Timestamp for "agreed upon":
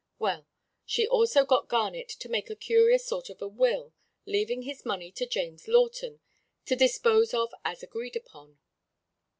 7.83-8.57